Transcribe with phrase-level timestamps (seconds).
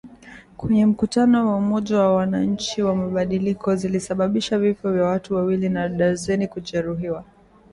[0.57, 6.47] Kwenye mkutano wa Umoja wa Wananchi wa Mabadiliko zilisababisha vifo vya watu wawili na darzeni
[6.47, 7.23] kujeruhiwa.